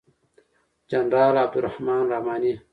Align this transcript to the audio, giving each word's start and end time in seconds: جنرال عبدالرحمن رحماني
جنرال 0.87 1.37
عبدالرحمن 1.37 2.09
رحماني 2.11 2.61